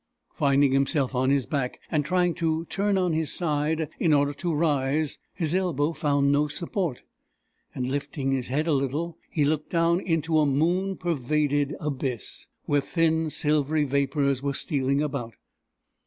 Finding 0.33 0.71
himself 0.71 1.13
on 1.13 1.29
his 1.29 1.45
back, 1.45 1.79
and 1.91 2.03
trying 2.03 2.33
to 2.33 2.65
turn 2.65 2.97
on 2.97 3.13
his 3.13 3.31
side 3.31 3.87
in 3.99 4.13
order 4.13 4.33
to 4.33 4.51
rise, 4.51 5.19
his 5.35 5.53
elbow 5.53 5.93
found 5.93 6.31
no 6.31 6.47
support, 6.47 7.03
and 7.75 7.85
lifting 7.87 8.31
his 8.31 8.47
head 8.47 8.65
a 8.65 8.73
little, 8.73 9.19
he 9.29 9.45
looked 9.45 9.69
down 9.69 9.99
into 9.99 10.39
a 10.39 10.45
moon 10.47 10.97
pervaded 10.97 11.75
abyss, 11.79 12.47
where 12.65 12.81
thin 12.81 13.29
silvery 13.29 13.83
vapours 13.83 14.41
were 14.41 14.55
stealing 14.55 15.03
about. 15.03 15.35